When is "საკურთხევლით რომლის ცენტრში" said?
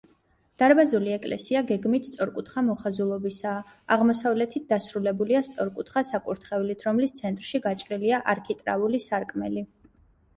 6.09-7.61